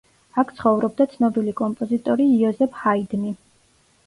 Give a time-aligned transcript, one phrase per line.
[0.43, 3.37] აქ ცხოვრობდა ცნობილი კომპოზიტორი იოზეფ ჰაიდნი.